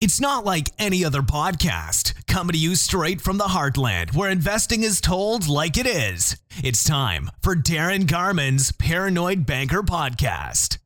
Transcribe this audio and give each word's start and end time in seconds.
It's 0.00 0.18
not 0.18 0.46
like 0.46 0.70
any 0.78 1.04
other 1.04 1.20
podcast, 1.20 2.26
coming 2.26 2.54
to 2.54 2.58
you 2.58 2.74
straight 2.74 3.20
from 3.20 3.36
the 3.36 3.44
heartland 3.44 4.14
where 4.14 4.30
investing 4.30 4.82
is 4.82 4.98
told 4.98 5.46
like 5.46 5.76
it 5.76 5.84
is. 5.84 6.38
It's 6.64 6.84
time 6.84 7.30
for 7.42 7.54
Darin 7.54 8.06
Garman's 8.06 8.72
Paranoid 8.72 9.44
Banker 9.44 9.82
Podcast. 9.82 10.78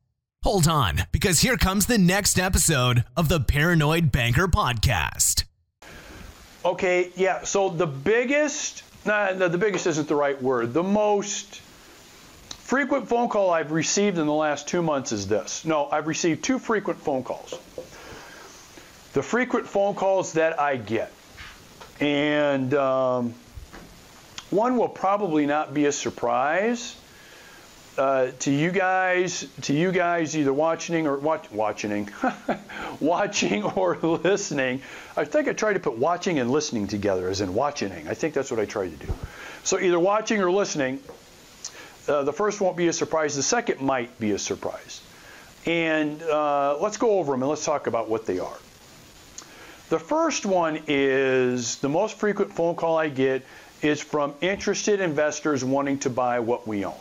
Hold 0.43 0.67
on, 0.67 1.03
because 1.13 1.39
here 1.39 1.55
comes 1.55 1.85
the 1.85 1.97
next 1.97 2.37
episode 2.37 3.05
of 3.15 3.29
the 3.29 3.39
Paranoid 3.39 4.11
Banker 4.11 4.49
Podcast. 4.49 5.45
Okay, 6.65 7.09
yeah, 7.15 7.45
so 7.45 7.69
the 7.69 7.87
biggest, 7.87 8.83
nah, 9.05 9.31
no, 9.31 9.47
the 9.47 9.57
biggest 9.57 9.87
isn't 9.87 10.09
the 10.09 10.15
right 10.15 10.41
word, 10.43 10.73
the 10.73 10.83
most 10.83 11.61
frequent 12.49 13.07
phone 13.07 13.29
call 13.29 13.49
I've 13.49 13.71
received 13.71 14.17
in 14.17 14.25
the 14.25 14.33
last 14.33 14.67
two 14.67 14.81
months 14.81 15.13
is 15.13 15.25
this. 15.25 15.63
No, 15.63 15.87
I've 15.89 16.07
received 16.07 16.43
two 16.43 16.59
frequent 16.59 16.99
phone 16.99 17.23
calls. 17.23 17.57
The 19.15 19.23
frequent 19.23 19.65
phone 19.65 19.95
calls 19.95 20.33
that 20.33 20.59
I 20.59 20.75
get, 20.75 21.09
and 22.01 22.73
um, 22.73 23.33
one 24.49 24.75
will 24.75 24.89
probably 24.89 25.45
not 25.45 25.73
be 25.73 25.85
a 25.85 25.93
surprise 25.93 26.97
uh, 27.97 28.31
to 28.39 28.51
you 28.51 28.71
guys. 28.71 29.47
To 29.61 29.73
you 29.73 29.93
guys, 29.93 30.35
either 30.35 30.51
watching 30.51 31.07
or 31.07 31.17
watch, 31.17 31.49
watching, 31.49 32.09
watching 32.99 33.63
or 33.63 33.95
listening. 33.95 34.81
I 35.15 35.23
think 35.23 35.47
I 35.47 35.53
tried 35.53 35.75
to 35.75 35.79
put 35.79 35.97
watching 35.97 36.39
and 36.39 36.51
listening 36.51 36.87
together, 36.87 37.29
as 37.29 37.39
in 37.39 37.53
watching. 37.53 37.93
I 38.09 38.15
think 38.15 38.33
that's 38.33 38.51
what 38.51 38.59
I 38.59 38.65
tried 38.65 38.99
to 38.99 39.05
do. 39.05 39.13
So 39.63 39.79
either 39.79 39.97
watching 39.97 40.41
or 40.41 40.51
listening. 40.51 40.99
Uh, 42.05 42.23
the 42.23 42.33
first 42.33 42.59
won't 42.59 42.75
be 42.75 42.89
a 42.89 42.93
surprise. 42.93 43.33
The 43.33 43.43
second 43.43 43.79
might 43.79 44.19
be 44.19 44.31
a 44.31 44.39
surprise. 44.39 45.01
And 45.65 46.21
uh, 46.21 46.79
let's 46.81 46.97
go 46.97 47.11
over 47.11 47.31
them 47.31 47.43
and 47.43 47.49
let's 47.49 47.63
talk 47.63 47.87
about 47.87 48.09
what 48.09 48.25
they 48.25 48.39
are. 48.39 48.57
The 49.89 49.99
first 49.99 50.47
one 50.47 50.79
is 50.87 51.77
the 51.77 51.89
most 51.89 52.17
frequent 52.17 52.51
phone 52.51 52.75
call 52.75 52.97
I 52.97 53.09
get 53.09 53.45
is 53.83 54.01
from 54.01 54.33
interested 54.41 54.99
investors 54.99 55.63
wanting 55.63 55.99
to 55.99 56.09
buy 56.09 56.39
what 56.39 56.67
we 56.67 56.85
own. 56.85 56.95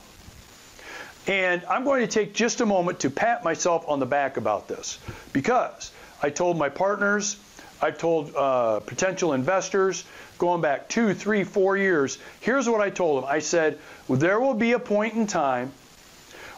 And 1.26 1.64
I'm 1.64 1.84
going 1.84 2.02
to 2.02 2.06
take 2.06 2.34
just 2.34 2.60
a 2.60 2.66
moment 2.66 3.00
to 3.00 3.10
pat 3.10 3.42
myself 3.42 3.88
on 3.88 4.00
the 4.00 4.06
back 4.06 4.36
about 4.36 4.68
this 4.68 4.98
because 5.32 5.92
I 6.22 6.28
told 6.28 6.58
my 6.58 6.68
partners, 6.68 7.38
I've 7.80 7.96
told 7.96 8.36
uh, 8.36 8.80
potential 8.80 9.32
investors 9.32 10.04
going 10.36 10.60
back 10.60 10.86
two, 10.90 11.14
three, 11.14 11.42
four 11.42 11.78
years. 11.78 12.18
Here's 12.40 12.68
what 12.68 12.82
I 12.82 12.90
told 12.90 13.22
them 13.22 13.30
I 13.30 13.38
said, 13.38 13.78
well, 14.08 14.18
there 14.18 14.40
will 14.40 14.52
be 14.52 14.72
a 14.72 14.78
point 14.78 15.14
in 15.14 15.26
time 15.26 15.72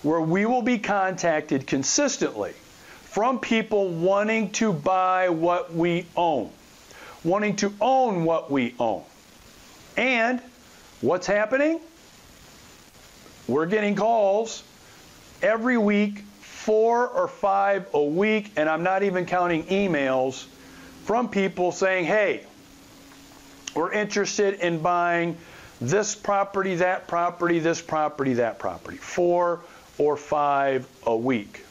where 0.02 0.20
we 0.20 0.44
will 0.44 0.62
be 0.62 0.78
contacted 0.78 1.68
consistently 1.68 2.54
from 3.16 3.40
people 3.40 3.88
wanting 3.88 4.50
to 4.50 4.74
buy 4.74 5.30
what 5.30 5.72
we 5.72 6.04
own, 6.18 6.50
wanting 7.24 7.56
to 7.56 7.72
own 7.80 8.26
what 8.26 8.50
we 8.50 8.74
own. 8.78 9.02
And 9.96 10.38
what's 11.00 11.26
happening? 11.26 11.80
We're 13.48 13.64
getting 13.64 13.94
calls 13.94 14.62
every 15.40 15.78
week, 15.78 16.18
four 16.40 17.08
or 17.08 17.26
five 17.26 17.88
a 17.94 18.04
week, 18.04 18.52
and 18.54 18.68
I'm 18.68 18.82
not 18.82 19.02
even 19.02 19.24
counting 19.24 19.64
emails 19.68 20.44
from 21.06 21.30
people 21.30 21.72
saying, 21.72 22.04
hey, 22.04 22.44
we're 23.74 23.92
interested 23.92 24.60
in 24.60 24.80
buying 24.80 25.38
this 25.80 26.14
property, 26.14 26.74
that 26.74 27.08
property, 27.08 27.60
this 27.60 27.80
property, 27.80 28.34
that 28.34 28.58
property. 28.58 28.98
Four 28.98 29.60
or 29.96 30.18
five 30.18 30.86
a 31.06 31.16
week. 31.16 31.62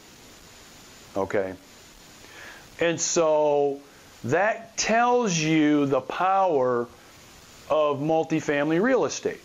Okay? 1.16 1.54
And 2.80 3.00
so 3.00 3.80
that 4.24 4.76
tells 4.76 5.36
you 5.36 5.86
the 5.86 6.00
power 6.00 6.86
of 7.70 7.98
multifamily 7.98 8.80
real 8.80 9.04
estate. 9.04 9.40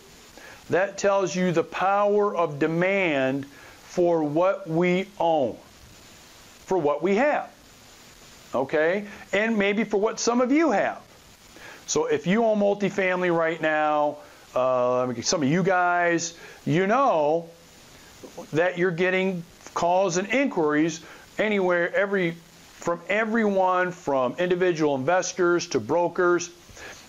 That 0.70 0.98
tells 0.98 1.34
you 1.34 1.52
the 1.52 1.64
power 1.64 2.34
of 2.34 2.58
demand 2.58 3.46
for 3.46 4.22
what 4.22 4.68
we 4.68 5.08
own, 5.18 5.56
for 6.64 6.78
what 6.78 7.02
we 7.02 7.16
have. 7.16 7.50
Okay? 8.54 9.06
And 9.32 9.58
maybe 9.58 9.84
for 9.84 9.98
what 9.98 10.20
some 10.20 10.40
of 10.40 10.52
you 10.52 10.70
have. 10.70 11.00
So 11.86 12.06
if 12.06 12.26
you 12.26 12.44
own 12.44 12.58
multifamily 12.58 13.36
right 13.36 13.60
now, 13.60 14.18
uh, 14.54 15.12
some 15.22 15.42
of 15.42 15.48
you 15.48 15.62
guys, 15.62 16.34
you 16.64 16.86
know 16.86 17.48
that 18.52 18.78
you're 18.78 18.90
getting 18.90 19.42
calls 19.74 20.16
and 20.16 20.28
inquiries 20.28 21.00
anywhere, 21.38 21.94
every 21.94 22.32
from 22.82 23.00
everyone, 23.08 23.92
from 23.92 24.34
individual 24.38 24.96
investors 24.96 25.68
to 25.68 25.80
brokers, 25.80 26.50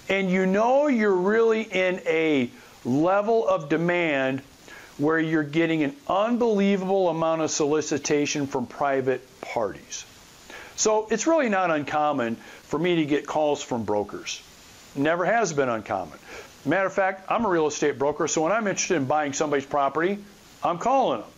and 0.08 0.30
you 0.30 0.46
know 0.46 0.88
you're 0.88 1.16
really 1.16 1.64
in 1.64 2.00
a 2.06 2.50
level 2.86 3.48
of 3.48 3.70
demand 3.70 4.42
where 5.00 5.20
you're 5.20 5.44
getting 5.44 5.84
an 5.84 5.96
unbelievable 6.08 7.10
amount 7.10 7.42
of 7.42 7.50
solicitation 7.50 8.46
from 8.46 8.68
private 8.68 9.42
parties. 9.42 10.06
So 10.76 11.08
it's 11.10 11.26
really 11.26 11.50
not 11.50 11.72
uncommon 11.72 12.36
for 12.36 12.78
me 12.78 12.98
to 12.98 13.06
get 13.06 13.26
calls 13.26 13.64
from 13.64 13.84
brokers. 13.84 14.42
Never 14.96 15.26
has 15.26 15.54
been 15.54 15.70
uncommon. 15.70 16.20
Matter 16.66 16.86
of 16.86 16.94
fact, 16.94 17.30
I'm 17.30 17.46
a 17.46 17.50
real 17.50 17.68
estate 17.68 17.98
broker, 17.98 18.28
so 18.28 18.44
when 18.44 18.52
I'm 18.52 18.68
interested 18.68 18.96
in 18.96 19.06
buying 19.06 19.34
somebody's 19.34 19.66
property, 19.66 20.20
I'm 20.64 20.78
calling 20.78 21.22
them. 21.22 21.30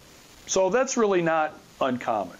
So 0.47 0.69
that's 0.69 0.97
really 0.97 1.21
not 1.21 1.57
uncommon. 1.79 2.37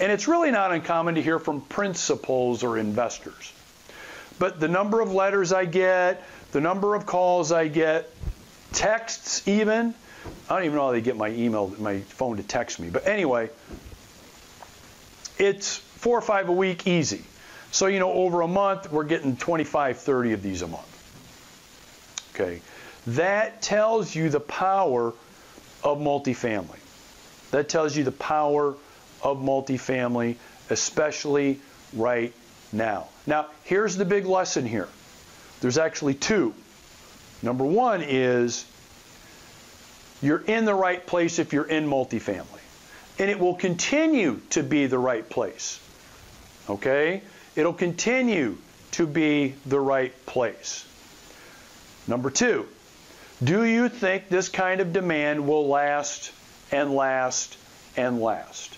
And 0.00 0.12
it's 0.12 0.28
really 0.28 0.50
not 0.50 0.72
uncommon 0.72 1.16
to 1.16 1.22
hear 1.22 1.38
from 1.38 1.60
principals 1.62 2.62
or 2.62 2.78
investors. 2.78 3.52
But 4.38 4.60
the 4.60 4.68
number 4.68 5.00
of 5.00 5.12
letters 5.12 5.52
I 5.52 5.64
get, 5.64 6.22
the 6.52 6.60
number 6.60 6.94
of 6.94 7.06
calls 7.06 7.50
I 7.50 7.68
get, 7.68 8.10
texts 8.72 9.46
even, 9.48 9.94
I 10.48 10.54
don't 10.54 10.64
even 10.64 10.76
know 10.76 10.86
how 10.86 10.92
they 10.92 11.00
get 11.00 11.16
my 11.16 11.28
email, 11.30 11.72
my 11.78 12.00
phone 12.00 12.36
to 12.36 12.42
text 12.42 12.78
me. 12.78 12.90
But 12.90 13.06
anyway, 13.06 13.50
it's 15.38 15.76
four 15.76 16.16
or 16.18 16.22
five 16.22 16.48
a 16.48 16.52
week 16.52 16.86
easy. 16.86 17.24
So, 17.70 17.86
you 17.86 17.98
know, 17.98 18.12
over 18.12 18.40
a 18.42 18.48
month, 18.48 18.90
we're 18.90 19.04
getting 19.04 19.36
25, 19.36 19.98
30 19.98 20.32
of 20.32 20.42
these 20.42 20.62
a 20.62 20.68
month. 20.68 20.84
Okay. 22.34 22.60
That 23.08 23.62
tells 23.62 24.14
you 24.14 24.28
the 24.28 24.40
power 24.40 25.12
of 25.82 25.98
multifamily. 25.98 26.78
That 27.50 27.68
tells 27.68 27.96
you 27.96 28.04
the 28.04 28.12
power 28.12 28.74
of 29.22 29.38
multifamily, 29.38 30.36
especially 30.70 31.60
right 31.94 32.32
now. 32.72 33.08
Now, 33.26 33.46
here's 33.64 33.96
the 33.96 34.04
big 34.04 34.26
lesson 34.26 34.66
here. 34.66 34.88
There's 35.60 35.78
actually 35.78 36.14
two. 36.14 36.54
Number 37.42 37.64
one 37.64 38.02
is 38.02 38.64
you're 40.20 40.42
in 40.42 40.64
the 40.64 40.74
right 40.74 41.04
place 41.04 41.38
if 41.38 41.52
you're 41.52 41.68
in 41.68 41.86
multifamily. 41.86 42.60
And 43.18 43.30
it 43.30 43.38
will 43.38 43.54
continue 43.54 44.40
to 44.50 44.62
be 44.62 44.86
the 44.86 44.98
right 44.98 45.28
place. 45.28 45.80
Okay? 46.68 47.22
It'll 47.56 47.72
continue 47.72 48.58
to 48.92 49.06
be 49.06 49.54
the 49.66 49.80
right 49.80 50.14
place. 50.26 50.86
Number 52.06 52.30
two, 52.30 52.66
do 53.42 53.64
you 53.64 53.88
think 53.88 54.28
this 54.28 54.48
kind 54.48 54.80
of 54.80 54.92
demand 54.92 55.46
will 55.46 55.68
last 55.68 56.32
and 56.72 56.94
last 56.94 57.56
and 57.96 58.20
last? 58.20 58.76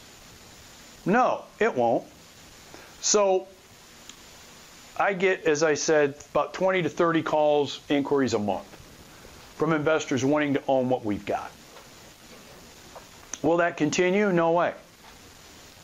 No, 1.10 1.42
it 1.58 1.74
won't. 1.74 2.04
So 3.00 3.48
I 4.96 5.12
get, 5.12 5.44
as 5.44 5.64
I 5.64 5.74
said, 5.74 6.14
about 6.30 6.54
20 6.54 6.82
to 6.82 6.88
30 6.88 7.22
calls, 7.22 7.80
inquiries 7.88 8.34
a 8.34 8.38
month 8.38 8.66
from 9.56 9.72
investors 9.72 10.24
wanting 10.24 10.54
to 10.54 10.62
own 10.68 10.88
what 10.88 11.04
we've 11.04 11.26
got. 11.26 11.50
Will 13.42 13.56
that 13.56 13.76
continue? 13.76 14.30
No 14.30 14.52
way. 14.52 14.72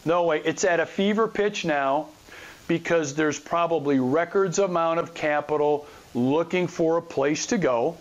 No 0.04 0.24
way. 0.24 0.40
It's 0.44 0.62
at 0.62 0.78
a 0.78 0.86
fever 0.86 1.26
pitch 1.26 1.64
now 1.64 2.06
because 2.68 3.14
there's 3.14 3.40
probably 3.40 3.98
records 3.98 4.60
amount 4.60 5.00
of 5.00 5.12
capital 5.12 5.88
looking 6.14 6.68
for 6.68 6.98
a 6.98 7.02
place 7.02 7.46
to 7.46 7.58
go. 7.58 7.96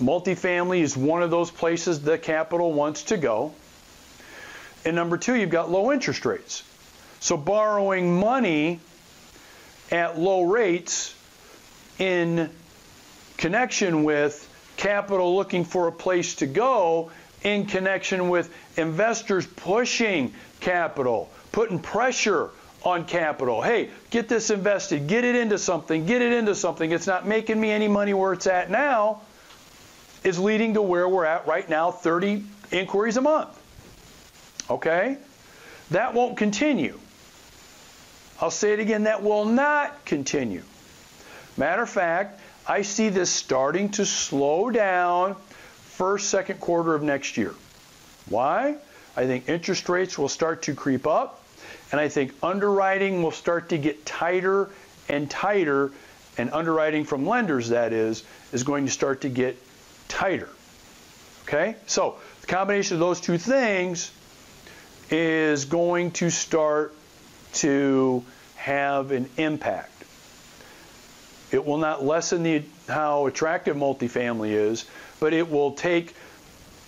Multifamily 0.00 0.80
is 0.80 0.96
one 0.96 1.22
of 1.22 1.30
those 1.30 1.50
places 1.50 2.00
the 2.00 2.16
capital 2.16 2.72
wants 2.72 3.02
to 3.04 3.16
go. 3.16 3.52
And 4.86 4.94
number 4.94 5.18
two, 5.18 5.34
you've 5.34 5.50
got 5.50 5.68
low 5.68 5.90
interest 5.90 6.24
rates. 6.24 6.62
So 7.18 7.36
borrowing 7.36 8.20
money 8.20 8.78
at 9.90 10.16
low 10.16 10.44
rates 10.44 11.12
in 11.98 12.48
connection 13.36 14.04
with 14.04 14.48
capital 14.76 15.34
looking 15.34 15.64
for 15.64 15.88
a 15.88 15.92
place 15.92 16.36
to 16.36 16.46
go, 16.46 17.10
in 17.42 17.66
connection 17.66 18.28
with 18.28 18.54
investors 18.76 19.44
pushing 19.44 20.32
capital, 20.60 21.30
putting 21.50 21.80
pressure 21.80 22.50
on 22.84 23.06
capital. 23.06 23.62
Hey, 23.62 23.90
get 24.10 24.28
this 24.28 24.50
invested, 24.50 25.08
get 25.08 25.24
it 25.24 25.34
into 25.34 25.58
something, 25.58 26.06
get 26.06 26.22
it 26.22 26.32
into 26.32 26.54
something. 26.54 26.92
It's 26.92 27.08
not 27.08 27.26
making 27.26 27.60
me 27.60 27.72
any 27.72 27.88
money 27.88 28.14
where 28.14 28.32
it's 28.32 28.46
at 28.46 28.70
now, 28.70 29.22
is 30.22 30.38
leading 30.38 30.74
to 30.74 30.82
where 30.82 31.08
we're 31.08 31.24
at 31.24 31.48
right 31.48 31.68
now 31.68 31.90
30 31.90 32.44
inquiries 32.70 33.16
a 33.16 33.20
month. 33.20 33.62
Okay? 34.70 35.18
That 35.90 36.14
won't 36.14 36.36
continue. 36.36 36.98
I'll 38.40 38.50
say 38.50 38.72
it 38.72 38.80
again, 38.80 39.04
that 39.04 39.22
will 39.22 39.44
not 39.44 40.04
continue. 40.04 40.62
Matter 41.56 41.82
of 41.82 41.88
fact, 41.88 42.40
I 42.66 42.82
see 42.82 43.08
this 43.08 43.30
starting 43.30 43.90
to 43.90 44.04
slow 44.04 44.70
down 44.70 45.36
first, 45.36 46.28
second 46.28 46.60
quarter 46.60 46.94
of 46.94 47.02
next 47.02 47.36
year. 47.36 47.54
Why? 48.28 48.76
I 49.16 49.26
think 49.26 49.48
interest 49.48 49.88
rates 49.88 50.18
will 50.18 50.28
start 50.28 50.62
to 50.62 50.74
creep 50.74 51.06
up, 51.06 51.40
and 51.90 52.00
I 52.00 52.08
think 52.08 52.34
underwriting 52.42 53.22
will 53.22 53.30
start 53.30 53.70
to 53.70 53.78
get 53.78 54.04
tighter 54.04 54.68
and 55.08 55.30
tighter, 55.30 55.92
and 56.36 56.52
underwriting 56.52 57.04
from 57.04 57.26
lenders, 57.26 57.70
that 57.70 57.92
is, 57.92 58.24
is 58.52 58.64
going 58.64 58.84
to 58.84 58.92
start 58.92 59.22
to 59.22 59.28
get 59.28 59.56
tighter. 60.08 60.50
Okay? 61.44 61.76
So 61.86 62.16
the 62.42 62.46
combination 62.48 62.96
of 62.96 63.00
those 63.00 63.20
two 63.20 63.38
things 63.38 64.10
is 65.10 65.64
going 65.64 66.10
to 66.12 66.30
start 66.30 66.94
to 67.54 68.24
have 68.56 69.12
an 69.12 69.28
impact. 69.36 69.92
It 71.52 71.64
will 71.64 71.78
not 71.78 72.04
lessen 72.04 72.42
the, 72.42 72.64
how 72.88 73.26
attractive 73.26 73.76
multifamily 73.76 74.50
is, 74.50 74.86
but 75.20 75.32
it 75.32 75.48
will 75.50 75.72
take 75.72 76.14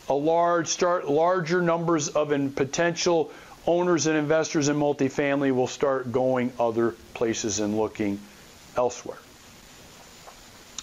a 0.09 0.15
large 0.15 0.69
start 0.69 1.09
larger 1.09 1.61
numbers 1.61 2.09
of 2.09 2.33
in 2.33 2.51
potential 2.51 3.31
owners 3.67 4.07
and 4.07 4.17
investors 4.17 4.69
in 4.69 4.77
multifamily 4.77 5.53
will 5.53 5.67
start 5.67 6.11
going 6.11 6.53
other 6.59 6.93
places 7.13 7.61
and 7.61 7.77
looking 7.77 8.19
elsewhere. 8.77 9.19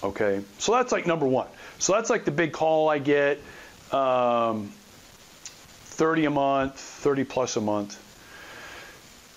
Okay, 0.03 0.41
so 0.59 0.71
that's 0.73 0.91
like 0.91 1.07
number 1.07 1.25
one. 1.25 1.47
So 1.79 1.93
that's 1.93 2.09
like 2.09 2.25
the 2.25 2.31
big 2.31 2.51
call 2.53 2.89
I 2.89 2.99
get, 2.99 3.39
um, 3.91 4.71
30 5.95 6.25
a 6.25 6.29
month, 6.29 6.77
30 6.77 7.23
plus 7.23 7.55
a 7.55 7.61
month, 7.61 8.01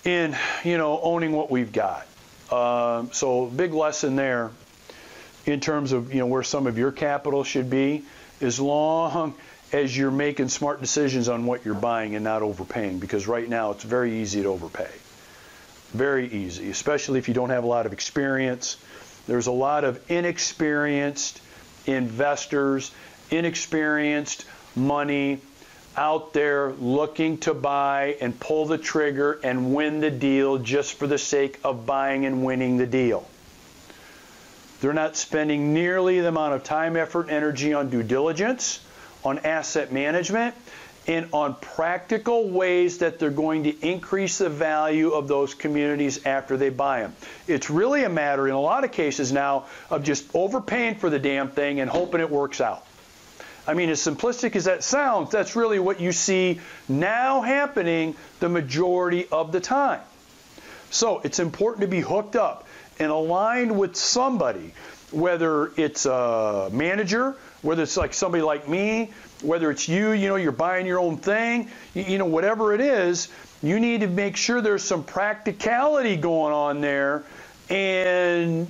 in 0.05 0.35
you 0.63 0.77
know 0.77 0.99
owning 1.01 1.31
what 1.31 1.49
we've 1.49 1.71
got. 1.71 2.05
Um, 2.51 3.11
so 3.13 3.45
big 3.45 3.73
lesson 3.73 4.15
there 4.15 4.51
in 5.45 5.61
terms 5.61 5.93
of 5.93 6.13
you 6.13 6.19
know 6.19 6.25
where 6.25 6.43
some 6.43 6.67
of 6.67 6.77
your 6.77 6.91
capital 6.91 7.43
should 7.45 7.69
be, 7.69 8.03
as 8.41 8.59
long 8.59 9.35
as 9.71 9.95
you're 9.95 10.11
making 10.11 10.49
smart 10.49 10.81
decisions 10.81 11.29
on 11.29 11.45
what 11.45 11.63
you're 11.63 11.75
buying 11.75 12.15
and 12.15 12.23
not 12.23 12.41
overpaying. 12.41 12.99
Because 12.99 13.25
right 13.25 13.47
now 13.47 13.71
it's 13.71 13.83
very 13.83 14.19
easy 14.19 14.43
to 14.43 14.49
overpay. 14.49 14.91
Very 15.91 16.27
easy, 16.27 16.69
especially 16.69 17.19
if 17.19 17.27
you 17.29 17.33
don't 17.33 17.51
have 17.51 17.63
a 17.63 17.67
lot 17.67 17.85
of 17.85 17.93
experience. 17.93 18.77
There's 19.27 19.47
a 19.47 19.51
lot 19.51 19.85
of 19.85 20.11
inexperienced 20.11 21.41
investors, 21.85 22.91
inexperienced 23.31 24.45
money 24.75 25.39
out 25.97 26.33
there 26.33 26.71
looking 26.73 27.37
to 27.39 27.53
buy 27.53 28.15
and 28.21 28.39
pull 28.39 28.65
the 28.65 28.77
trigger 28.77 29.39
and 29.43 29.73
win 29.73 29.99
the 29.99 30.11
deal 30.11 30.57
just 30.57 30.93
for 30.93 31.07
the 31.07 31.17
sake 31.17 31.59
of 31.63 31.85
buying 31.85 32.25
and 32.25 32.43
winning 32.43 32.77
the 32.77 32.87
deal. 32.87 33.27
They're 34.81 34.93
not 34.93 35.17
spending 35.17 35.73
nearly 35.73 36.21
the 36.21 36.29
amount 36.29 36.53
of 36.53 36.63
time, 36.63 36.95
effort, 36.95 37.29
energy 37.29 37.73
on 37.73 37.89
due 37.89 38.03
diligence, 38.03 38.79
on 39.25 39.39
asset 39.39 39.91
management, 39.91 40.55
and 41.07 41.27
on 41.33 41.55
practical 41.55 42.47
ways 42.49 42.99
that 42.99 43.19
they're 43.19 43.29
going 43.31 43.63
to 43.63 43.87
increase 43.87 44.37
the 44.37 44.49
value 44.49 45.11
of 45.11 45.27
those 45.27 45.53
communities 45.53 46.25
after 46.25 46.55
they 46.55 46.69
buy 46.69 47.01
them. 47.01 47.15
It's 47.47 47.69
really 47.69 48.03
a 48.03 48.09
matter, 48.09 48.47
in 48.47 48.53
a 48.53 48.61
lot 48.61 48.83
of 48.83 48.91
cases 48.91 49.31
now, 49.31 49.65
of 49.89 50.03
just 50.03 50.33
overpaying 50.33 50.95
for 50.95 51.09
the 51.09 51.19
damn 51.19 51.49
thing 51.49 51.79
and 51.79 51.89
hoping 51.89 52.21
it 52.21 52.29
works 52.29 52.61
out. 52.61 52.85
I 53.67 53.73
mean, 53.73 53.89
as 53.89 53.99
simplistic 53.99 54.55
as 54.55 54.65
that 54.65 54.83
sounds, 54.83 55.31
that's 55.31 55.55
really 55.55 55.79
what 55.79 55.99
you 55.99 56.11
see 56.11 56.59
now 56.87 57.41
happening 57.41 58.15
the 58.39 58.49
majority 58.49 59.27
of 59.31 59.51
the 59.51 59.59
time. 59.59 60.01
So 60.89 61.21
it's 61.23 61.39
important 61.39 61.81
to 61.81 61.87
be 61.87 61.99
hooked 61.99 62.35
up 62.35 62.67
and 62.97 63.11
aligned 63.11 63.77
with 63.77 63.95
somebody, 63.95 64.73
whether 65.11 65.71
it's 65.77 66.05
a 66.05 66.69
manager, 66.71 67.35
whether 67.61 67.83
it's 67.83 67.97
like 67.97 68.13
somebody 68.13 68.41
like 68.41 68.67
me, 68.67 69.11
whether 69.41 69.69
it's 69.71 69.87
you, 69.87 70.11
you 70.11 70.27
know, 70.27 70.35
you're 70.35 70.51
buying 70.51 70.85
your 70.85 70.99
own 70.99 71.17
thing, 71.17 71.69
you 71.93 72.17
know, 72.17 72.25
whatever 72.25 72.73
it 72.73 72.81
is, 72.81 73.29
you 73.61 73.79
need 73.79 74.01
to 74.01 74.07
make 74.07 74.35
sure 74.35 74.61
there's 74.61 74.83
some 74.83 75.03
practicality 75.03 76.15
going 76.15 76.53
on 76.53 76.81
there 76.81 77.23
and 77.69 78.67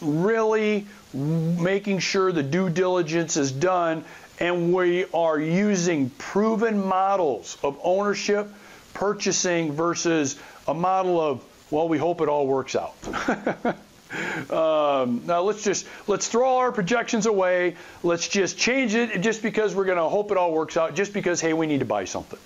really 0.00 0.86
making 1.14 2.00
sure 2.00 2.32
the 2.32 2.42
due 2.42 2.68
diligence 2.68 3.36
is 3.36 3.50
done 3.52 4.04
and 4.40 4.72
we 4.72 5.04
are 5.12 5.38
using 5.38 6.10
proven 6.10 6.84
models 6.86 7.58
of 7.62 7.78
ownership, 7.82 8.48
purchasing 8.94 9.72
versus 9.72 10.38
a 10.66 10.74
model 10.74 11.20
of, 11.20 11.44
well, 11.70 11.88
we 11.88 11.98
hope 11.98 12.20
it 12.20 12.28
all 12.28 12.46
works 12.46 12.76
out. 12.76 12.94
um, 14.50 15.22
now 15.26 15.42
let's 15.42 15.64
just 15.64 15.86
let's 16.06 16.28
throw 16.28 16.46
all 16.46 16.58
our 16.58 16.72
projections 16.72 17.26
away. 17.26 17.76
Let's 18.02 18.28
just 18.28 18.56
change 18.56 18.94
it 18.94 19.20
just 19.20 19.42
because 19.42 19.74
we're 19.74 19.84
going 19.84 19.98
to 19.98 20.08
hope 20.08 20.30
it 20.30 20.36
all 20.36 20.52
works 20.52 20.76
out. 20.76 20.94
Just 20.94 21.12
because 21.12 21.40
hey, 21.40 21.52
we 21.52 21.66
need 21.66 21.80
to 21.80 21.86
buy 21.86 22.04
something. 22.04 22.38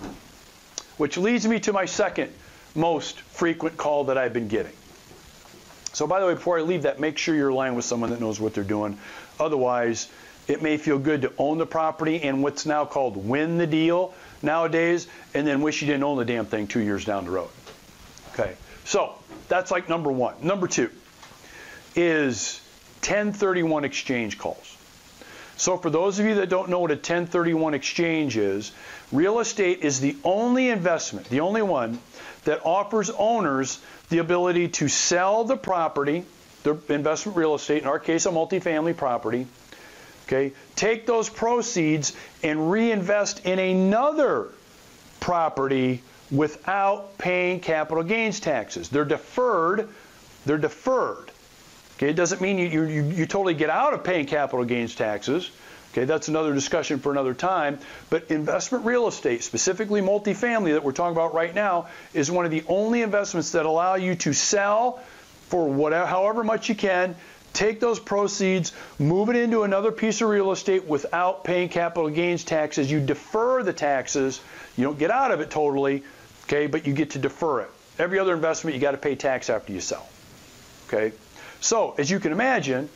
Which 0.97 1.17
leads 1.17 1.47
me 1.47 1.59
to 1.61 1.73
my 1.73 1.85
second 1.85 2.31
most 2.75 3.19
frequent 3.21 3.77
call 3.77 4.05
that 4.05 4.17
I've 4.17 4.33
been 4.33 4.47
getting. 4.47 4.73
So 5.93 6.07
by 6.07 6.19
the 6.19 6.25
way, 6.25 6.33
before 6.33 6.57
I 6.57 6.61
leave 6.61 6.83
that, 6.83 6.99
make 6.99 7.17
sure 7.17 7.35
you're 7.35 7.49
aligned 7.49 7.75
with 7.75 7.85
someone 7.85 8.09
that 8.09 8.19
knows 8.19 8.39
what 8.39 8.53
they're 8.53 8.63
doing. 8.63 8.97
Otherwise, 9.39 10.09
it 10.47 10.61
may 10.61 10.77
feel 10.77 10.99
good 10.99 11.21
to 11.21 11.31
own 11.37 11.57
the 11.57 11.65
property 11.65 12.21
and 12.23 12.43
what's 12.43 12.65
now 12.65 12.85
called 12.85 13.15
win 13.15 13.57
the 13.57 13.67
deal 13.67 14.13
nowadays, 14.41 15.07
and 15.33 15.47
then 15.47 15.61
wish 15.61 15.81
you 15.81 15.87
didn't 15.87 16.03
own 16.03 16.17
the 16.17 16.25
damn 16.25 16.45
thing 16.45 16.67
two 16.67 16.81
years 16.81 17.05
down 17.05 17.25
the 17.25 17.31
road. 17.31 17.49
Okay, 18.33 18.55
so 18.83 19.13
that's 19.47 19.71
like 19.71 19.87
number 19.87 20.11
one. 20.11 20.35
Number 20.41 20.67
two 20.67 20.89
is 21.95 22.59
1031 23.01 23.85
exchange 23.85 24.37
calls. 24.37 24.77
So 25.63 25.77
for 25.77 25.89
those 25.89 26.19
of 26.19 26.25
you 26.25 26.35
that 26.35 26.49
don't 26.49 26.67
know 26.67 26.79
what 26.79 26.91
a 26.91 26.95
1031 26.95 27.73
exchange 27.73 28.35
is, 28.35 28.73
real 29.13 29.39
estate 29.39 29.79
is 29.79 30.01
the 30.01 30.17
only 30.25 30.67
investment, 30.69 31.29
the 31.29 31.39
only 31.39 31.61
one 31.61 31.99
that 32.43 32.65
offers 32.65 33.09
owners 33.09 33.79
the 34.09 34.17
ability 34.17 34.67
to 34.67 34.89
sell 34.89 35.45
the 35.45 35.55
property, 35.55 36.25
the 36.63 36.77
investment 36.89 37.37
real 37.37 37.55
estate, 37.55 37.81
in 37.81 37.87
our 37.87 37.97
case, 37.97 38.25
a 38.25 38.29
multifamily 38.29 38.97
property, 38.97 39.47
okay, 40.27 40.51
take 40.75 41.05
those 41.05 41.29
proceeds 41.29 42.13
and 42.43 42.69
reinvest 42.69 43.45
in 43.45 43.57
another 43.57 44.49
property 45.21 46.03
without 46.29 47.17
paying 47.17 47.61
capital 47.61 48.03
gains 48.03 48.41
taxes. 48.41 48.89
They're 48.89 49.05
deferred. 49.05 49.87
They're 50.45 50.57
deferred. 50.57 51.31
Okay, 51.97 52.09
it 52.09 52.15
doesn't 52.15 52.41
mean 52.41 52.57
you, 52.57 52.83
you, 52.83 53.03
you 53.03 53.25
totally 53.25 53.53
get 53.53 53.69
out 53.69 53.93
of 53.93 54.03
paying 54.03 54.25
capital 54.25 54.65
gains 54.65 54.95
taxes. 54.95 55.51
Okay, 55.91 56.05
that's 56.05 56.27
another 56.27 56.55
discussion 56.55 56.97
for 56.97 57.11
another 57.11 57.35
time. 57.35 57.77
But 58.09 58.31
investment 58.31 58.83
real 58.83 59.07
estate, 59.07 59.43
specifically 59.43 60.01
multifamily 60.01 60.73
that 60.73 60.83
we're 60.83 60.91
talking 60.91 61.15
about 61.15 61.35
right 61.35 61.53
now, 61.53 61.87
is 62.15 62.31
one 62.31 62.45
of 62.45 62.51
the 62.51 62.63
only 62.67 63.03
investments 63.03 63.51
that 63.51 63.67
allow 63.67 63.93
you 63.95 64.15
to 64.15 64.33
sell 64.33 65.03
for 65.49 65.69
whatever, 65.69 66.07
however 66.07 66.43
much 66.43 66.67
you 66.67 66.73
can, 66.73 67.15
take 67.53 67.79
those 67.79 67.99
proceeds, 67.99 68.73
move 68.97 69.29
it 69.29 69.35
into 69.35 69.61
another 69.61 69.91
piece 69.91 70.21
of 70.21 70.29
real 70.29 70.51
estate 70.51 70.85
without 70.85 71.43
paying 71.43 71.69
capital 71.69 72.09
gains 72.09 72.43
taxes. 72.43 72.89
You 72.89 72.99
defer 72.99 73.61
the 73.61 73.73
taxes. 73.73 74.41
You 74.75 74.85
don't 74.85 74.97
get 74.97 75.11
out 75.11 75.31
of 75.31 75.41
it 75.41 75.51
totally, 75.51 76.03
okay, 76.45 76.65
but 76.65 76.87
you 76.87 76.93
get 76.93 77.11
to 77.11 77.19
defer 77.19 77.61
it. 77.61 77.69
Every 77.99 78.17
other 78.17 78.33
investment, 78.33 78.73
you 78.73 78.81
got 78.81 78.91
to 78.91 78.97
pay 78.97 79.13
tax 79.13 79.51
after 79.51 79.71
you 79.71 79.79
sell. 79.79 80.07
Okay? 80.87 81.11
So, 81.63 81.95
as 81.97 82.11
you 82.11 82.19
can 82.19 82.33
imagine, 82.33 82.89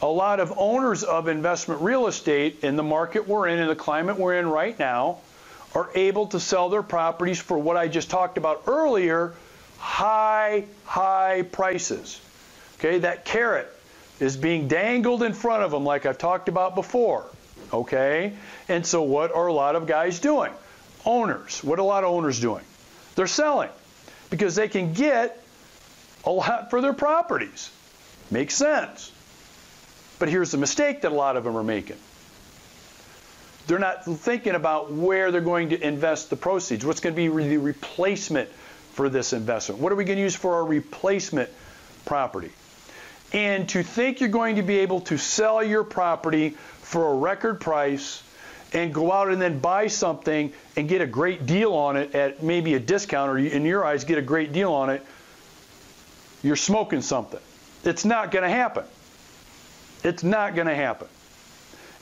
a 0.00 0.06
lot 0.06 0.40
of 0.40 0.54
owners 0.56 1.04
of 1.04 1.28
investment 1.28 1.82
real 1.82 2.06
estate 2.06 2.60
in 2.62 2.76
the 2.76 2.82
market 2.82 3.28
we're 3.28 3.46
in, 3.46 3.58
in 3.58 3.68
the 3.68 3.76
climate 3.76 4.18
we're 4.18 4.38
in 4.38 4.48
right 4.48 4.78
now, 4.78 5.18
are 5.74 5.90
able 5.94 6.28
to 6.28 6.40
sell 6.40 6.70
their 6.70 6.82
properties 6.82 7.38
for 7.38 7.58
what 7.58 7.76
I 7.76 7.88
just 7.88 8.08
talked 8.08 8.38
about 8.38 8.62
earlier 8.66 9.34
high, 9.76 10.64
high 10.86 11.42
prices. 11.42 12.18
Okay, 12.78 13.00
that 13.00 13.26
carrot 13.26 13.68
is 14.18 14.38
being 14.38 14.66
dangled 14.66 15.22
in 15.22 15.34
front 15.34 15.62
of 15.62 15.70
them, 15.70 15.84
like 15.84 16.06
I've 16.06 16.16
talked 16.16 16.48
about 16.48 16.74
before. 16.74 17.26
Okay, 17.70 18.32
and 18.70 18.86
so 18.86 19.02
what 19.02 19.34
are 19.34 19.46
a 19.46 19.52
lot 19.52 19.76
of 19.76 19.86
guys 19.86 20.20
doing? 20.20 20.52
Owners. 21.04 21.62
What 21.62 21.78
are 21.78 21.82
a 21.82 21.84
lot 21.84 22.02
of 22.02 22.10
owners 22.10 22.40
doing? 22.40 22.64
They're 23.14 23.26
selling 23.26 23.70
because 24.30 24.54
they 24.54 24.68
can 24.68 24.94
get 24.94 25.44
a 26.28 26.30
lot 26.30 26.68
for 26.68 26.82
their 26.82 26.92
properties. 26.92 27.70
Makes 28.30 28.54
sense. 28.54 29.10
But 30.18 30.28
here's 30.28 30.50
the 30.50 30.58
mistake 30.58 31.00
that 31.02 31.12
a 31.12 31.14
lot 31.14 31.36
of 31.36 31.44
them 31.44 31.56
are 31.56 31.62
making. 31.62 31.96
They're 33.66 33.78
not 33.78 34.04
thinking 34.04 34.54
about 34.54 34.92
where 34.92 35.30
they're 35.30 35.40
going 35.40 35.70
to 35.70 35.80
invest 35.80 36.28
the 36.28 36.36
proceeds. 36.36 36.84
What's 36.84 37.00
going 37.00 37.14
to 37.14 37.16
be 37.16 37.28
the 37.28 37.56
replacement 37.56 38.50
for 38.92 39.08
this 39.08 39.32
investment? 39.32 39.80
What 39.80 39.90
are 39.92 39.96
we 39.96 40.04
going 40.04 40.16
to 40.16 40.22
use 40.22 40.36
for 40.36 40.56
our 40.56 40.64
replacement 40.64 41.48
property? 42.04 42.50
And 43.32 43.68
to 43.70 43.82
think 43.82 44.20
you're 44.20 44.28
going 44.28 44.56
to 44.56 44.62
be 44.62 44.78
able 44.80 45.02
to 45.02 45.16
sell 45.16 45.62
your 45.62 45.84
property 45.84 46.50
for 46.82 47.12
a 47.12 47.14
record 47.14 47.60
price 47.60 48.22
and 48.74 48.92
go 48.92 49.12
out 49.12 49.28
and 49.28 49.40
then 49.40 49.60
buy 49.60 49.86
something 49.86 50.52
and 50.76 50.88
get 50.88 51.00
a 51.00 51.06
great 51.06 51.46
deal 51.46 51.72
on 51.72 51.96
it 51.96 52.14
at 52.14 52.42
maybe 52.42 52.74
a 52.74 52.80
discount, 52.80 53.30
or 53.30 53.38
in 53.38 53.64
your 53.64 53.84
eyes, 53.84 54.04
get 54.04 54.18
a 54.18 54.22
great 54.22 54.52
deal 54.52 54.72
on 54.72 54.90
it, 54.90 55.04
you're 56.42 56.56
smoking 56.56 57.02
something. 57.02 57.40
It's 57.84 58.04
not 58.04 58.30
going 58.30 58.44
to 58.44 58.50
happen. 58.50 58.84
It's 60.04 60.22
not 60.22 60.54
going 60.54 60.66
to 60.66 60.74
happen. 60.74 61.08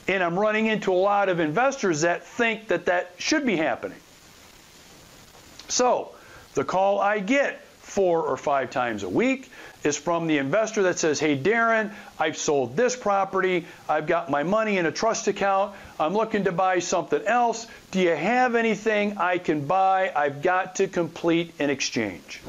And 0.07 0.23
I'm 0.23 0.39
running 0.39 0.67
into 0.67 0.93
a 0.93 0.95
lot 0.95 1.29
of 1.29 1.39
investors 1.39 2.01
that 2.01 2.25
think 2.25 2.69
that 2.69 2.85
that 2.85 3.11
should 3.17 3.45
be 3.45 3.57
happening. 3.57 3.97
So, 5.67 6.11
the 6.53 6.63
call 6.63 6.99
I 6.99 7.19
get 7.19 7.61
four 7.81 8.21
or 8.21 8.37
five 8.37 8.69
times 8.69 9.03
a 9.03 9.09
week 9.09 9.51
is 9.83 9.97
from 9.97 10.27
the 10.27 10.37
investor 10.37 10.83
that 10.83 10.99
says, 10.99 11.19
Hey, 11.19 11.35
Darin, 11.35 11.91
I've 12.19 12.37
sold 12.37 12.77
this 12.77 12.95
property. 12.95 13.65
I've 13.87 14.07
got 14.07 14.29
my 14.29 14.43
money 14.43 14.77
in 14.77 14.85
a 14.85 14.91
trust 14.91 15.27
account. 15.27 15.75
I'm 15.99 16.13
looking 16.13 16.45
to 16.45 16.51
buy 16.51 16.79
something 16.79 17.23
else. 17.25 17.67
Do 17.91 17.99
you 17.99 18.15
have 18.15 18.55
anything 18.55 19.17
I 19.17 19.37
can 19.37 19.65
buy? 19.65 20.11
I've 20.15 20.41
got 20.41 20.75
to 20.75 20.87
complete 20.87 21.53
an 21.59 21.69
exchange. 21.69 22.41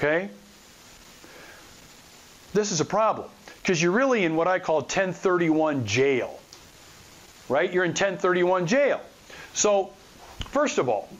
Okay? 0.00 0.30
This 2.54 2.72
is 2.72 2.80
a 2.80 2.86
problem 2.86 3.28
because 3.62 3.82
you're 3.82 3.92
really 3.92 4.24
in 4.24 4.34
what 4.34 4.48
I 4.48 4.58
call 4.58 4.76
1031 4.76 5.84
jail. 5.84 6.40
Right? 7.50 7.70
You're 7.70 7.84
in 7.84 7.90
1031 7.90 8.66
jail. 8.66 9.02
So, 9.52 9.92
first 10.46 10.78
of 10.78 10.88
all, 10.88 11.10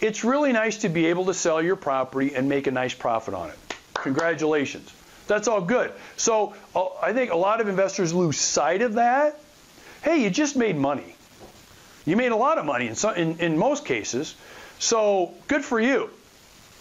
it's 0.00 0.22
really 0.22 0.52
nice 0.52 0.78
to 0.78 0.88
be 0.88 1.06
able 1.06 1.24
to 1.26 1.34
sell 1.34 1.60
your 1.60 1.74
property 1.74 2.36
and 2.36 2.48
make 2.48 2.68
a 2.68 2.70
nice 2.70 2.94
profit 2.94 3.34
on 3.34 3.50
it. 3.50 3.58
Congratulations. 3.94 4.92
That's 5.26 5.48
all 5.48 5.60
good. 5.60 5.92
So 6.16 6.54
uh, 6.76 6.86
I 7.02 7.12
think 7.12 7.32
a 7.32 7.36
lot 7.36 7.60
of 7.60 7.66
investors 7.66 8.14
lose 8.14 8.38
sight 8.38 8.82
of 8.82 8.94
that. 8.94 9.38
Hey, 10.02 10.22
you 10.22 10.30
just 10.30 10.54
made 10.54 10.76
money. 10.76 11.16
You 12.04 12.16
made 12.16 12.30
a 12.32 12.36
lot 12.36 12.58
of 12.58 12.64
money 12.64 12.86
in, 12.86 12.94
some, 12.94 13.16
in, 13.16 13.38
in 13.38 13.58
most 13.58 13.84
cases. 13.84 14.36
So 14.78 15.34
good 15.48 15.64
for 15.64 15.80
you. 15.80 16.10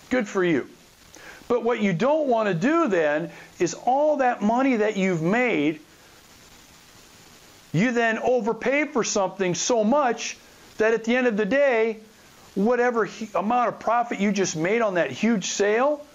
Good 0.09 0.27
for 0.27 0.43
you. 0.43 0.67
But 1.51 1.65
what 1.65 1.81
you 1.81 1.91
don't 1.91 2.29
want 2.29 2.47
to 2.47 2.53
do 2.53 2.87
then 2.87 3.29
is 3.59 3.73
all 3.73 4.15
that 4.19 4.41
money 4.41 4.77
that 4.77 4.95
you've 4.95 5.21
made, 5.21 5.81
you 7.73 7.91
then 7.91 8.19
overpay 8.19 8.85
for 8.85 9.03
something 9.03 9.53
so 9.53 9.83
much 9.83 10.37
that 10.77 10.93
at 10.93 11.03
the 11.03 11.13
end 11.13 11.27
of 11.27 11.35
the 11.35 11.43
day, 11.43 11.97
whatever 12.55 13.09
amount 13.35 13.67
of 13.67 13.79
profit 13.81 14.21
you 14.21 14.31
just 14.31 14.55
made 14.55 14.81
on 14.81 14.93
that 14.93 15.11
huge 15.11 15.47
sale, 15.47 16.05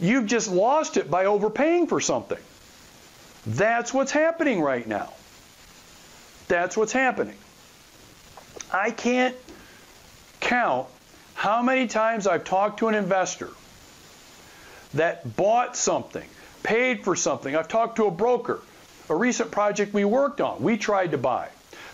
you've 0.00 0.24
just 0.24 0.50
lost 0.50 0.96
it 0.96 1.10
by 1.10 1.26
overpaying 1.26 1.86
for 1.86 2.00
something. 2.00 2.38
That's 3.46 3.92
what's 3.92 4.12
happening 4.12 4.62
right 4.62 4.86
now. 4.86 5.12
That's 6.46 6.74
what's 6.74 6.92
happening. 6.92 7.36
I 8.72 8.92
can't 8.92 9.36
count 10.40 10.88
how 11.34 11.60
many 11.60 11.86
times 11.86 12.26
I've 12.26 12.44
talked 12.44 12.78
to 12.78 12.88
an 12.88 12.94
investor 12.94 13.50
that 14.94 15.36
bought 15.36 15.76
something, 15.76 16.28
paid 16.62 17.04
for 17.04 17.14
something. 17.16 17.54
I've 17.54 17.68
talked 17.68 17.96
to 17.96 18.06
a 18.06 18.10
broker, 18.10 18.60
a 19.08 19.14
recent 19.14 19.50
project 19.50 19.94
we 19.94 20.04
worked 20.04 20.40
on, 20.40 20.62
we 20.62 20.76
tried 20.76 21.12
to 21.12 21.18
buy, 21.18 21.48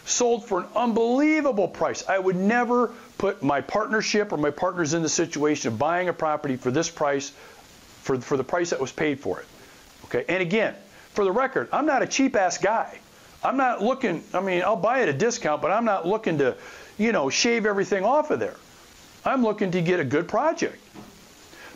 sold 0.05 0.47
for 0.47 0.61
an 0.61 0.67
unbelievable 0.77 1.69
price. 1.69 2.07
I 2.09 2.19
would 2.19 2.37
never 2.37 2.93
put 3.19 3.43
my 3.43 3.61
partnership 3.61 4.33
or 4.33 4.37
my 4.37 4.51
partners 4.51 4.95
in 4.95 5.03
the 5.03 5.09
situation 5.09 5.73
of 5.73 5.79
buying 5.79 6.09
a 6.09 6.13
property 6.13 6.57
for 6.57 6.71
this 6.71 6.91
price, 6.91 7.31
for, 8.03 8.21
for 8.21 8.37
the 8.37 8.45
price 8.45 8.71
that 8.71 8.81
was 8.81 8.93
paid 8.93 9.21
for 9.21 9.41
it. 9.41 9.47
Okay, 10.05 10.25
and 10.29 10.43
again, 10.43 10.75
for 11.13 11.25
the 11.25 11.33
record, 11.33 11.69
I'm 11.73 11.87
not 11.87 12.03
a 12.03 12.07
cheap 12.07 12.37
ass 12.37 12.59
guy. 12.59 12.99
I'm 13.43 13.57
not 13.57 13.83
looking, 13.83 14.25
I 14.33 14.41
mean, 14.41 14.63
I'll 14.63 14.77
buy 14.77 15.01
at 15.03 15.09
a 15.09 15.13
discount, 15.13 15.61
but 15.61 15.71
I'm 15.71 15.85
not 15.85 16.07
looking 16.07 16.39
to, 16.39 16.57
you 16.99 17.13
know, 17.13 17.29
shave 17.29 17.67
everything 17.67 18.05
off 18.05 18.31
of 18.31 18.41
there. 18.41 18.57
I'm 19.25 19.43
looking 19.43 19.71
to 19.73 19.83
get 19.83 20.01
a 20.01 20.05
good 20.05 20.29
project. 20.29 20.79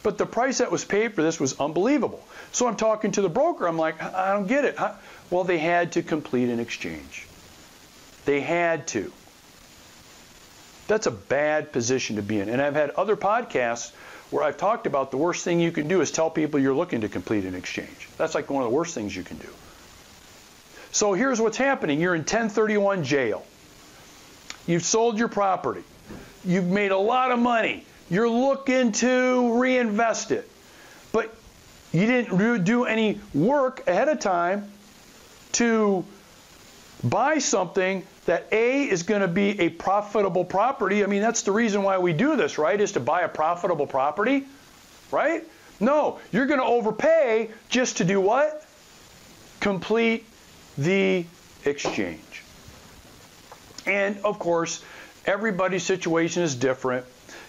But 0.09 0.17
the 0.17 0.25
price 0.25 0.57
that 0.57 0.73
was 0.73 0.87
paid 0.87 1.12
for 1.12 1.23
this 1.23 1.38
was 1.38 1.61
unbelievable. 1.61 2.27
So 2.50 2.67
I'm 2.67 2.77
talking 2.77 3.12
to 3.12 3.21
the 3.21 3.29
broker. 3.29 3.69
I'm 3.69 3.77
like, 3.77 4.03
I 4.03 4.33
don't 4.33 4.47
get 4.47 4.65
it. 4.65 4.79
Well, 5.29 5.45
they 5.45 5.59
had 5.59 5.93
to 5.93 6.03
complete 6.03 6.49
an 6.49 6.61
exchange. 6.61 7.27
They 8.25 8.41
had 8.41 8.87
to. 8.87 9.12
That's 10.87 11.07
a 11.07 11.11
bad 11.11 11.73
position 11.73 12.17
to 12.17 12.23
be 12.23 12.41
in. 12.41 12.49
And 12.49 12.62
I've 12.62 12.75
had 12.75 12.88
other 12.93 13.17
podcasts 13.17 13.93
where 14.31 14.43
I've 14.43 14.57
talked 14.57 14.87
about 14.87 15.11
the 15.11 15.19
worst 15.19 15.45
thing 15.45 15.61
you 15.61 15.73
can 15.73 15.88
do 15.88 16.00
is 16.00 16.11
tell 16.11 16.31
people 16.31 16.59
you're 16.59 16.75
looking 16.75 17.03
to 17.03 17.11
complete 17.11 17.45
an 17.45 17.55
exchange. 17.55 18.09
That's 18.17 18.35
like 18.35 18.49
one 18.49 18.62
of 18.62 18.71
the 18.71 18.75
worst 18.75 18.95
things 18.95 19.15
you 19.15 19.25
can 19.25 19.37
do. 19.37 19.50
So 20.91 21.12
here's 21.12 21.38
what's 21.38 21.59
happening 21.59 22.00
you're 22.00 22.15
in 22.15 22.23
1031 22.23 23.05
jail. 23.05 23.45
You've 24.67 24.85
sold 24.85 25.19
your 25.19 25.29
property. 25.29 25.85
You've 26.47 26.65
made 26.65 26.93
a 26.93 26.99
lot 26.99 27.31
of 27.31 27.38
money. 27.38 27.85
You're 28.11 28.29
looking 28.29 28.93
to 28.93 29.61
reinvest 29.61 30.31
it. 30.31 30.49
But 31.12 31.35
you 31.93 32.07
didn't 32.07 32.65
do 32.65 32.85
any 32.85 33.21
work 33.35 33.87
ahead 33.87 34.09
of 34.09 34.21
time 34.21 34.71
to 35.53 36.05
buy 37.03 37.38
something 37.38 38.05
that 38.27 38.47
A 38.53 38.83
is 38.83 39.03
going 39.05 39.23
to 39.23 39.29
be 39.29 39.61
a 39.61 39.69
profitable 39.69 40.45
property. 40.45 41.03
I 41.03 41.07
mean, 41.07 41.23
that's 41.23 41.43
the 41.43 41.53
reason 41.53 41.83
why 41.83 41.99
we 41.99 42.12
do 42.12 42.37
this, 42.37 42.59
right? 42.59 42.79
Is 42.79 42.93
to 42.93 43.00
buy 43.00 43.23
a 43.23 43.29
profitable 43.29 43.87
property, 43.87 44.47
right? 45.11 45.45
No, 45.81 46.19
you're 46.33 46.47
going 46.47 46.61
to 46.61 46.67
overpay 46.67 47.50
just 47.69 47.99
to 47.99 48.05
do 48.05 48.21
what? 48.21 48.67
Complete 49.61 50.27
the 50.77 51.25
exchange. 51.65 52.43
And 53.87 54.19
of 54.25 54.38
course, 54.38 54.85
everybody's 55.25 55.85
situation 55.85 56.43
is 56.43 56.55
different. 56.55 57.07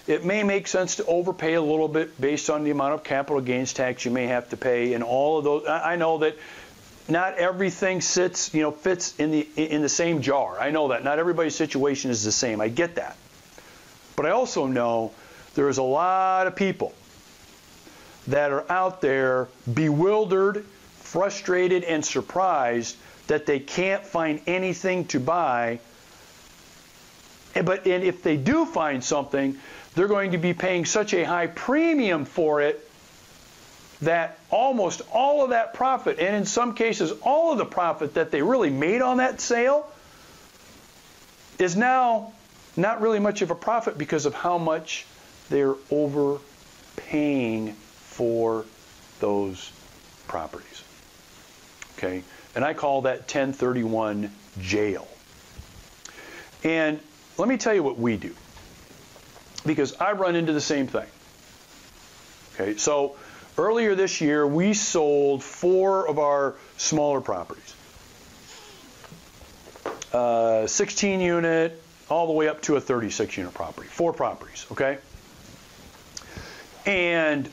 It 0.10 0.26
may 0.26 0.42
make 0.42 0.68
sense 0.68 0.96
to 0.96 1.06
overpay 1.06 1.54
a 1.54 1.62
little 1.62 1.88
bit 1.88 2.20
based 2.20 2.50
on 2.50 2.64
the 2.64 2.72
amount 2.72 2.96
of 2.96 3.04
capital 3.04 3.42
gains 3.42 3.74
tax 3.74 4.06
you 4.06 4.10
may 4.10 4.26
have 4.26 4.50
to 4.50 4.58
pay 4.58 4.94
and 4.96 5.04
all 5.04 5.38
of 5.38 5.44
those. 5.44 5.68
I 5.68 5.98
know 5.98 6.18
that 6.18 6.36
not 7.08 7.36
everything 7.36 8.02
sits, 8.02 8.52
you 8.52 8.64
know, 8.64 8.72
fits 8.72 9.16
in 9.20 9.30
the 9.30 9.48
in 9.56 9.84
the 9.84 9.90
same 9.90 10.24
jar. 10.24 10.60
I 10.60 10.72
know 10.72 10.88
that. 10.88 11.04
Not 11.04 11.20
everybody's 11.20 11.56
situation 11.56 12.10
is 12.10 12.24
the 12.24 12.32
same. 12.32 12.60
I 12.60 12.70
get 12.70 12.96
that. 12.96 13.18
But 14.16 14.26
I 14.26 14.32
also 14.32 14.66
know 14.66 15.14
there's 15.54 15.78
a 15.78 15.84
lot 15.84 16.48
of 16.48 16.56
people 16.56 16.92
that 18.30 18.52
are 18.52 18.66
out 18.72 19.02
there 19.02 19.48
bewildered, 19.72 20.66
frustrated, 21.02 21.84
and 21.84 22.04
surprised 22.04 22.98
that 23.28 23.46
they 23.46 23.60
can't 23.60 24.04
find 24.04 24.42
anything 24.48 25.06
to 25.06 25.20
buy. 25.20 25.80
But 27.54 27.86
and 27.86 28.04
if 28.04 28.24
they 28.24 28.38
do 28.38 28.66
find 28.66 29.04
something, 29.04 29.60
they're 29.96 30.08
going 30.08 30.32
to 30.32 30.38
be 30.38 30.54
paying 30.54 30.86
such 30.86 31.14
a 31.14 31.24
high 31.24 31.48
premium 31.48 32.26
for 32.26 32.62
it 32.62 32.86
that 34.02 34.40
almost 34.50 35.02
all 35.12 35.44
of 35.44 35.50
that 35.50 35.74
profit, 35.74 36.20
and 36.20 36.36
in 36.36 36.46
some 36.46 36.74
cases, 36.74 37.12
all 37.22 37.52
of 37.52 37.58
the 37.58 37.66
profit 37.66 38.14
that 38.14 38.32
they 38.32 38.42
really 38.42 38.70
made 38.70 39.02
on 39.02 39.18
that 39.18 39.42
sale, 39.42 39.92
is 41.58 41.76
now 41.76 42.32
not 42.78 43.02
really 43.02 43.20
much 43.20 43.42
of 43.42 43.52
a 43.52 43.56
profit 43.56 43.98
because 43.98 44.26
of 44.26 44.34
how 44.34 44.58
much 44.58 45.06
they're 45.50 45.76
overpaying 45.92 47.74
for 47.74 48.66
those 49.20 49.72
properties. 50.28 50.84
Okay? 51.98 52.24
And 52.56 52.64
I 52.64 52.74
call 52.74 53.02
that 53.02 53.20
1031 53.20 54.32
jail. 54.62 55.08
And 56.64 57.00
let 57.38 57.50
me 57.50 57.58
tell 57.58 57.74
you 57.74 57.84
what 57.84 58.00
we 58.00 58.16
do. 58.16 58.34
Because 59.66 59.96
I 60.00 60.14
run 60.14 60.36
into 60.36 60.54
the 60.54 60.62
same 60.62 60.88
thing. 60.88 61.08
Okay, 62.56 62.78
so 62.78 63.16
Earlier 63.60 63.94
this 63.94 64.22
year, 64.22 64.48
we 64.48 64.74
sold 64.74 65.44
four 65.44 66.08
of 66.08 66.18
our 66.18 66.56
smaller 66.78 67.20
properties. 67.20 67.76
Uh, 70.14 70.66
16 70.66 71.20
unit, 71.20 71.84
all 72.10 72.28
the 72.28 72.32
way 72.32 72.48
up 72.48 72.62
to 72.62 72.78
a 72.78 72.82
36 72.82 73.36
unit 73.36 73.54
property. 73.54 73.90
Four 73.90 74.14
properties, 74.14 74.66
okay? 74.72 75.00
And 76.86 77.50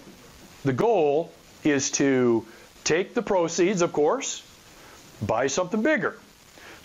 the 0.65 0.73
goal 0.73 1.33
is 1.65 1.91
to 1.93 2.47
take 2.85 3.15
the 3.15 3.23
proceeds, 3.23 3.83
of 3.83 3.93
course, 3.93 4.45
buy 5.21 5.49
something 5.49 5.83
bigger. 5.83 6.17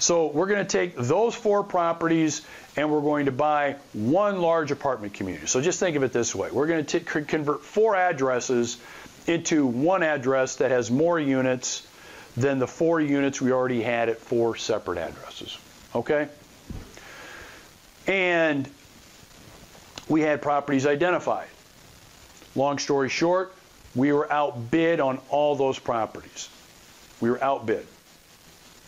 So 0.01 0.25
we're 0.25 0.47
going 0.47 0.65
to 0.65 0.77
take 0.77 0.95
those 0.95 1.35
four 1.35 1.63
properties 1.63 2.41
and 2.75 2.91
we're 2.91 3.01
going 3.01 3.27
to 3.27 3.31
buy 3.31 3.75
one 3.93 4.41
large 4.41 4.71
apartment 4.71 5.13
community. 5.13 5.45
So 5.45 5.61
just 5.61 5.79
think 5.79 5.95
of 5.95 6.01
it 6.01 6.11
this 6.11 6.33
way. 6.33 6.49
We're 6.49 6.65
going 6.65 6.83
to 6.83 6.99
convert 6.99 7.63
four 7.63 7.95
addresses 7.95 8.79
into 9.27 9.67
one 9.67 10.01
address 10.01 10.55
that 10.55 10.71
has 10.71 10.89
more 10.89 11.19
units 11.19 11.87
than 12.35 12.57
the 12.57 12.65
four 12.65 12.99
units 12.99 13.39
we 13.39 13.51
already 13.51 13.83
had 13.83 14.09
at 14.09 14.17
four 14.17 14.55
separate 14.55 14.97
addresses. 14.97 15.55
Okay? 15.93 16.27
And 18.07 18.67
we 20.09 20.21
had 20.21 20.41
properties 20.41 20.87
identified. 20.87 21.47
Long 22.55 22.79
story 22.79 23.09
short, 23.09 23.53
we 23.93 24.11
were 24.13 24.31
outbid 24.33 24.99
on 24.99 25.19
all 25.29 25.55
those 25.55 25.77
properties. 25.77 26.49
We 27.19 27.29
were 27.29 27.43
outbid. 27.43 27.85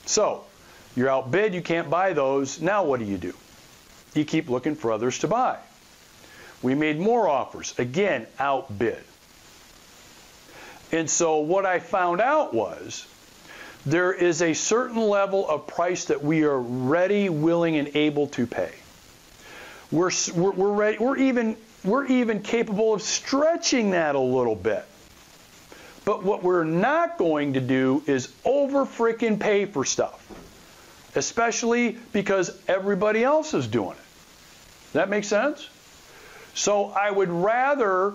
So, 0.08 0.46
You're 0.95 1.09
outbid, 1.09 1.53
you 1.53 1.62
can't 1.62 1.89
buy 1.89 2.13
those. 2.13 2.62
Now 2.62 2.83
what 2.83 3.00
do 3.00 3.05
you 3.05 3.17
do? 3.17 3.33
You 4.13 4.25
keep 4.25 4.50
looking 4.50 4.75
for 4.75 4.91
others 4.91 5.19
to 5.19 5.27
buy. 5.27 5.57
We 6.62 6.75
made 6.75 7.00
more 7.00 7.27
offers. 7.27 7.73
Again, 7.77 8.27
outbid. 8.39 9.03
And 10.91 11.09
so 11.09 11.39
what 11.39 11.65
I 11.65 11.79
found 11.79 12.21
out 12.21 12.53
was 12.53 13.07
there 13.85 14.13
is 14.13 14.41
a 14.41 14.53
certain 14.53 15.01
level 15.01 15.47
of 15.50 15.67
price 15.67 16.05
that 16.05 16.23
we 16.23 16.43
are 16.43 16.59
ready, 16.59 17.29
willing, 17.29 17.77
and 17.77 17.95
able 17.95 18.27
to 18.27 18.47
pay. 18.47 18.71
We're, 19.91 20.12
we're, 20.33 20.51
we're, 20.51 20.71
ready, 20.71 20.97
we're, 21.00 21.17
even, 21.17 21.57
we're 21.83 22.05
even 22.05 22.41
capable 22.41 22.93
of 22.93 23.01
stretching 23.01 23.91
that 23.91 24.15
a 24.15 24.19
little 24.19 24.55
bit. 24.55 24.85
But 26.05 26.23
what 26.23 26.43
we're 26.43 26.63
not 26.63 27.17
going 27.17 27.53
to 27.53 27.62
do 27.62 28.03
is 28.07 28.33
over 28.45 28.85
freaking 28.85 29.39
pay 29.39 29.65
for 29.65 29.85
stuff, 29.85 30.25
especially 31.15 31.98
because 32.12 32.58
everybody 32.67 33.24
else 33.24 33.53
is 33.53 33.67
doing 33.67 33.91
it. 33.91 34.93
That 34.93 35.10
makes 35.10 35.27
sense? 35.27 35.70
So 36.53 36.88
I 36.89 37.10
would 37.10 37.29
rather 37.29 38.13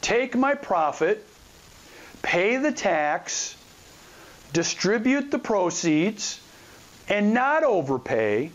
take 0.00 0.36
my 0.36 0.54
profit, 0.54 1.26
pay 2.22 2.56
the 2.58 2.72
tax, 2.72 3.56
distribute 4.52 5.30
the 5.30 5.38
proceeds, 5.38 6.40
and 7.08 7.34
not 7.34 7.64
overpay 7.64 8.50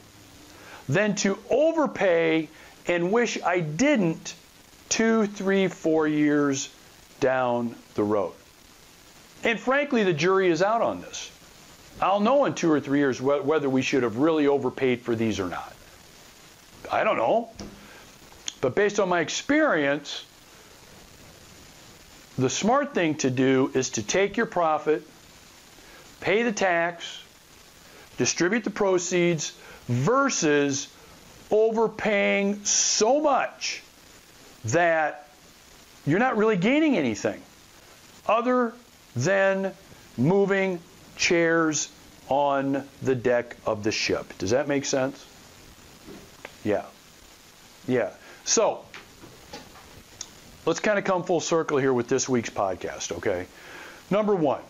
than 0.88 1.16
to 1.16 1.38
overpay 1.50 2.50
and 2.88 3.12
wish 3.12 3.42
I 3.42 3.60
didn't 3.60 4.36
two, 4.90 5.26
three, 5.26 5.68
four 5.68 6.08
years 6.08 6.70
down 7.20 7.76
the 7.96 8.04
road. 8.04 8.34
And 9.44 9.60
frankly, 9.60 10.04
the 10.04 10.14
jury 10.14 10.50
is 10.50 10.62
out 10.62 10.82
on 10.82 11.02
this. 11.02 11.32
I'll 12.02 12.20
know 12.20 12.46
in 12.46 12.54
two 12.56 12.72
or 12.72 12.80
three 12.80 13.00
years 13.00 13.22
whether 13.22 13.70
we 13.70 13.82
should 13.82 14.04
have 14.04 14.18
really 14.18 14.48
overpaid 14.48 15.02
for 15.02 15.16
these 15.16 15.40
or 15.40 15.48
not. 15.48 15.74
I 16.92 17.04
don't 17.04 17.18
know. 17.18 17.50
But 18.62 18.76
based 18.76 19.00
on 19.00 19.10
my 19.10 19.22
experience, 19.22 20.26
the 22.38 22.50
smart 22.50 22.94
thing 22.94 23.16
to 23.16 23.30
do 23.30 23.72
is 23.74 23.92
to 23.92 24.04
take 24.04 24.38
your 24.38 24.46
profit, 24.46 25.08
pay 26.20 26.44
the 26.44 26.52
tax, 26.52 27.22
distribute 28.18 28.64
the 28.64 28.72
proceeds, 28.72 29.54
versus 29.88 30.88
overpaying 31.52 32.66
so 32.66 33.22
much 33.22 33.84
that 34.66 35.30
you're 36.06 36.20
not 36.20 36.38
really 36.38 36.58
gaining 36.58 36.98
anything 36.98 37.42
other 38.28 38.74
than 39.16 39.72
moving 40.18 40.80
chairs 41.16 41.90
on 42.30 42.88
the 43.02 43.16
deck 43.16 43.56
of 43.66 43.84
the 43.84 43.92
ship. 43.92 44.38
Does 44.38 44.52
that 44.52 44.68
make 44.68 44.86
sense? 44.86 45.26
Yeah. 46.64 46.86
Yeah. 47.88 48.12
So, 48.44 48.84
let's 50.66 50.80
kind 50.80 50.98
of 50.98 51.06
come 51.06 51.24
full 51.24 51.40
circle 51.40 51.78
here 51.78 51.94
with 51.94 52.08
this 52.08 52.28
week's 52.28 52.50
podcast, 52.50 53.12
okay? 53.18 53.46
Number 54.10 54.36
one, 54.36 54.62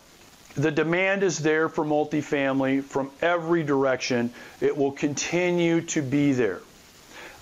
the 0.56 0.72
demand 0.72 1.24
is 1.24 1.40
there 1.40 1.68
for 1.68 1.84
multifamily 1.84 2.84
from 2.84 3.12
every 3.22 3.64
direction. 3.64 4.32
It 4.62 4.78
will 4.78 4.92
continue 4.92 5.82
to 5.82 6.02
be 6.02 6.32
there. 6.32 6.62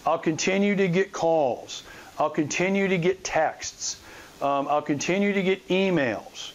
I'll 0.06 0.20
continue 0.20 0.76
to 0.76 0.88
get 0.88 1.12
calls. 1.12 1.84
I'll 2.18 2.30
continue 2.30 2.88
to 2.88 2.98
get 2.98 3.24
texts. 3.24 4.02
Um, 4.42 4.68
I'll 4.68 4.82
continue 4.82 5.34
to 5.34 5.44
get 5.44 5.68
emails. 5.68 6.53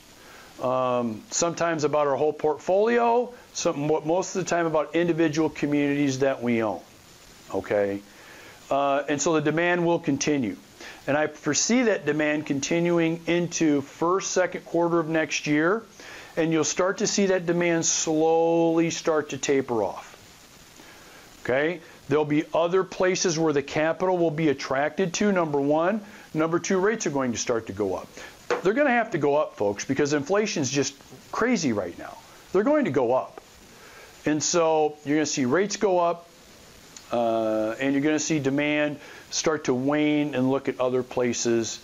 Um, 0.63 1.23
sometimes 1.31 1.85
about 1.85 2.07
our 2.07 2.17
whole 2.17 2.33
portfolio, 2.33 3.33
some, 3.53 3.87
most 3.87 4.35
of 4.35 4.45
the 4.45 4.51
time 4.51 4.67
about 4.67 4.97
individual 4.97 5.49
communities 5.49 6.21
that 6.21 6.43
we 6.43 6.63
own. 6.63 6.81
Okay? 7.55 8.01
Uh, 8.71 9.05
and 9.09 9.23
so 9.23 9.35
the 9.35 9.41
demand 9.41 9.87
will 9.87 10.01
continue. 10.01 10.57
And 11.07 11.17
I 11.17 11.29
foresee 11.29 11.83
that 11.83 12.07
demand 12.07 12.47
continuing 12.47 13.21
into 13.27 13.81
first, 13.83 14.33
second 14.33 14.65
quarter 14.65 14.99
of 14.99 15.09
next 15.09 15.47
year 15.47 15.83
and 16.39 16.53
you'll 16.53 16.63
start 16.63 16.99
to 16.99 17.07
see 17.07 17.27
that 17.27 17.47
demand 17.47 17.85
slowly 17.85 18.91
start 18.91 19.31
to 19.31 19.39
taper 19.39 19.83
off. 19.83 20.15
Okay? 21.43 21.81
There'll 22.09 22.25
be 22.25 22.45
other 22.55 22.85
places 22.85 23.37
where 23.37 23.53
the 23.53 23.63
capital 23.63 24.17
will 24.17 24.31
be 24.31 24.49
attracted 24.49 25.15
to, 25.15 25.33
number 25.33 25.61
one. 25.61 26.01
Number 26.33 26.61
two, 26.61 26.79
rates 26.79 27.07
are 27.07 27.11
going 27.11 27.33
to 27.33 27.39
start 27.39 27.67
to 27.67 27.73
go 27.73 27.97
up. 27.97 28.09
They're 28.49 28.75
going 28.75 28.87
to 28.87 28.93
have 28.93 29.11
to 29.13 29.19
go 29.19 29.37
up, 29.37 29.57
folks, 29.57 29.85
because 29.85 30.13
inflation 30.13 30.63
is 30.63 30.71
just 30.71 30.95
crazy 31.31 31.73
right 31.73 31.97
now. 31.99 32.17
They're 32.53 32.65
going 32.65 32.87
to 32.87 32.91
go 32.91 33.15
up. 33.15 33.41
And 34.27 34.43
so 34.43 34.97
you're 35.05 35.17
going 35.17 35.27
to 35.27 35.31
see 35.31 35.45
rates 35.45 35.77
go 35.77 35.99
up, 35.99 36.29
uh, 37.13 37.77
and 37.81 37.93
you're 37.93 38.03
going 38.03 38.17
to 38.17 38.25
see 38.25 38.39
demand 38.39 38.99
start 39.31 39.65
to 39.65 39.75
wane 39.75 40.35
and 40.35 40.51
look 40.51 40.69
at 40.69 40.81
other 40.81 41.03
places 41.03 41.81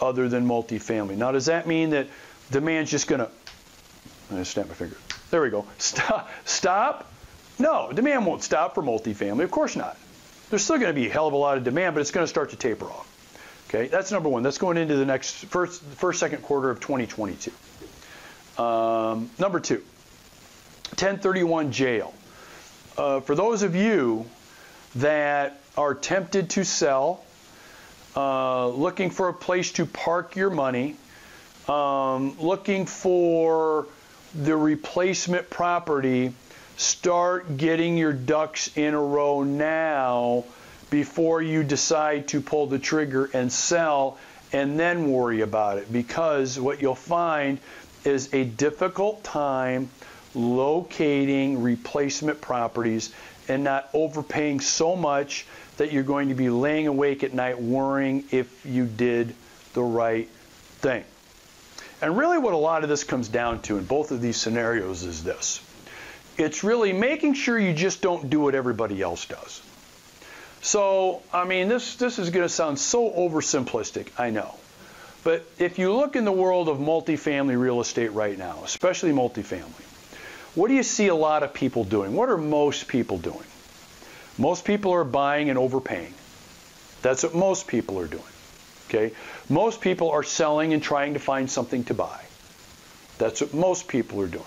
other 0.00 0.28
than 0.28 0.46
multifamily. 0.46 1.16
Now, 1.16 1.32
does 1.32 1.46
that 1.46 1.66
mean 1.66 1.90
that 1.90 2.08
demand's 2.50 2.90
just 2.90 3.08
going 3.08 3.20
to 3.20 3.30
I'm 4.28 4.36
going 4.36 4.44
to 4.44 4.50
snap 4.50 4.66
my 4.68 4.74
finger. 4.74 4.96
There 5.30 5.40
we 5.40 5.50
go. 5.50 5.66
Stop. 5.78 6.30
Stop. 6.44 7.10
No, 7.58 7.90
demand 7.92 8.26
won't 8.26 8.42
stop 8.42 8.74
for 8.74 8.82
multifamily. 8.82 9.44
Of 9.44 9.50
course 9.50 9.76
not. 9.76 9.96
There's 10.50 10.62
still 10.62 10.78
going 10.78 10.88
to 10.88 11.00
be 11.00 11.06
a 11.08 11.10
hell 11.10 11.26
of 11.26 11.32
a 11.32 11.36
lot 11.36 11.56
of 11.56 11.64
demand, 11.64 11.94
but 11.94 12.00
it's 12.00 12.10
going 12.10 12.24
to 12.24 12.28
start 12.28 12.50
to 12.50 12.56
taper 12.56 12.86
off. 12.86 13.12
Okay, 13.68 13.88
that's 13.88 14.12
number 14.12 14.28
one. 14.28 14.42
That's 14.44 14.58
going 14.58 14.76
into 14.76 14.96
the 14.96 15.04
next 15.04 15.32
first, 15.46 15.82
first 15.82 16.20
second 16.20 16.42
quarter 16.42 16.70
of 16.70 16.78
2022. 16.80 17.50
Um, 18.62 19.28
number 19.38 19.58
two, 19.58 19.82
1031 20.90 21.72
jail. 21.72 22.14
Uh, 22.96 23.20
for 23.20 23.34
those 23.34 23.62
of 23.62 23.74
you 23.74 24.24
that 24.96 25.60
are 25.76 25.94
tempted 25.94 26.50
to 26.50 26.64
sell, 26.64 27.24
uh, 28.16 28.68
looking 28.68 29.10
for 29.10 29.28
a 29.28 29.34
place 29.34 29.72
to 29.72 29.84
park 29.84 30.36
your 30.36 30.48
money, 30.48 30.96
um, 31.68 32.38
looking 32.38 32.86
for 32.86 33.86
the 34.34 34.56
replacement 34.56 35.50
property, 35.50 36.32
start 36.76 37.56
getting 37.56 37.98
your 37.98 38.12
ducks 38.12 38.74
in 38.76 38.94
a 38.94 39.00
row 39.00 39.42
now 39.42 40.44
before 40.90 41.42
you 41.42 41.64
decide 41.64 42.28
to 42.28 42.40
pull 42.40 42.66
the 42.66 42.78
trigger 42.78 43.28
and 43.32 43.52
sell 43.52 44.18
and 44.52 44.78
then 44.78 45.10
worry 45.10 45.40
about 45.40 45.78
it 45.78 45.92
because 45.92 46.58
what 46.58 46.80
you'll 46.80 46.94
find 46.94 47.58
is 48.04 48.32
a 48.32 48.44
difficult 48.44 49.24
time 49.24 49.90
locating 50.34 51.62
replacement 51.62 52.40
properties 52.40 53.12
and 53.48 53.64
not 53.64 53.88
overpaying 53.92 54.60
so 54.60 54.94
much 54.94 55.46
that 55.76 55.92
you're 55.92 56.02
going 56.02 56.28
to 56.28 56.34
be 56.34 56.48
laying 56.48 56.86
awake 56.86 57.24
at 57.24 57.34
night 57.34 57.60
worrying 57.60 58.24
if 58.30 58.64
you 58.64 58.86
did 58.86 59.34
the 59.74 59.82
right 59.82 60.28
thing. 60.78 61.04
And 62.02 62.16
really, 62.16 62.38
what 62.38 62.52
a 62.52 62.58
lot 62.58 62.82
of 62.82 62.88
this 62.88 63.04
comes 63.04 63.28
down 63.28 63.62
to 63.62 63.78
in 63.78 63.84
both 63.84 64.10
of 64.10 64.20
these 64.20 64.36
scenarios 64.36 65.02
is 65.02 65.24
this 65.24 65.60
it's 66.38 66.62
really 66.62 66.92
making 66.92 67.32
sure 67.32 67.58
you 67.58 67.72
just 67.72 68.02
don't 68.02 68.28
do 68.28 68.40
what 68.40 68.54
everybody 68.54 69.00
else 69.00 69.26
does. 69.26 69.62
So, 70.66 71.22
I 71.32 71.44
mean, 71.44 71.68
this, 71.68 71.94
this 71.94 72.18
is 72.18 72.30
going 72.30 72.44
to 72.44 72.48
sound 72.48 72.80
so 72.80 73.08
oversimplistic, 73.08 74.08
I 74.18 74.30
know. 74.30 74.56
But 75.22 75.46
if 75.58 75.78
you 75.78 75.94
look 75.94 76.16
in 76.16 76.24
the 76.24 76.32
world 76.32 76.68
of 76.68 76.78
multifamily 76.78 77.56
real 77.56 77.80
estate 77.80 78.12
right 78.12 78.36
now, 78.36 78.62
especially 78.64 79.12
multifamily, 79.12 79.84
what 80.56 80.66
do 80.66 80.74
you 80.74 80.82
see 80.82 81.06
a 81.06 81.14
lot 81.14 81.44
of 81.44 81.54
people 81.54 81.84
doing? 81.84 82.14
What 82.14 82.28
are 82.30 82.36
most 82.36 82.88
people 82.88 83.16
doing? 83.16 83.46
Most 84.38 84.64
people 84.64 84.90
are 84.90 85.04
buying 85.04 85.50
and 85.50 85.56
overpaying. 85.56 86.12
That's 87.00 87.22
what 87.22 87.32
most 87.32 87.68
people 87.68 88.00
are 88.00 88.08
doing. 88.08 88.24
Okay? 88.88 89.14
Most 89.48 89.80
people 89.80 90.10
are 90.10 90.24
selling 90.24 90.72
and 90.72 90.82
trying 90.82 91.14
to 91.14 91.20
find 91.20 91.48
something 91.48 91.84
to 91.84 91.94
buy. 91.94 92.24
That's 93.18 93.40
what 93.40 93.54
most 93.54 93.86
people 93.86 94.20
are 94.20 94.26
doing. 94.26 94.44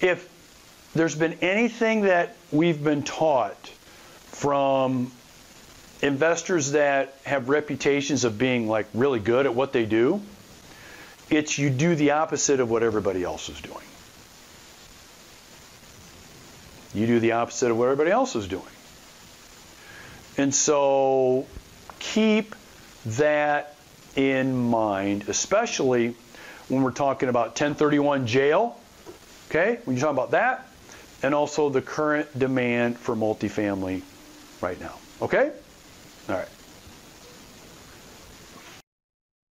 If 0.00 0.28
there's 0.94 1.16
been 1.16 1.32
anything 1.40 2.02
that 2.02 2.36
we've 2.52 2.84
been 2.84 3.02
taught 3.02 3.72
from 4.36 5.10
investors 6.02 6.72
that 6.72 7.14
have 7.24 7.48
reputations 7.48 8.24
of 8.24 8.36
being 8.36 8.68
like 8.68 8.86
really 8.92 9.18
good 9.18 9.46
at 9.46 9.54
what 9.54 9.72
they 9.72 9.86
do, 9.86 10.20
it's 11.30 11.58
you 11.58 11.70
do 11.70 11.94
the 11.94 12.10
opposite 12.10 12.60
of 12.60 12.68
what 12.68 12.82
everybody 12.82 13.24
else 13.24 13.48
is 13.48 13.58
doing. 13.62 13.78
You 16.92 17.06
do 17.06 17.18
the 17.18 17.32
opposite 17.32 17.70
of 17.70 17.78
what 17.78 17.86
everybody 17.86 18.10
else 18.10 18.36
is 18.36 18.46
doing. 18.46 18.62
And 20.36 20.54
so 20.54 21.46
keep 21.98 22.54
that 23.06 23.74
in 24.16 24.54
mind, 24.54 25.30
especially 25.30 26.14
when 26.68 26.82
we're 26.82 26.90
talking 26.90 27.30
about 27.30 27.48
1031 27.48 28.26
jail, 28.26 28.78
okay, 29.48 29.78
when 29.84 29.96
you're 29.96 30.02
talking 30.02 30.18
about 30.18 30.32
that, 30.32 30.68
and 31.22 31.34
also 31.34 31.70
the 31.70 31.80
current 31.80 32.38
demand 32.38 32.98
for 32.98 33.16
multifamily 33.16 34.02
right 34.62 34.80
now, 34.80 34.94
okay? 35.20 35.52
All 36.28 36.36
right. 36.36 36.48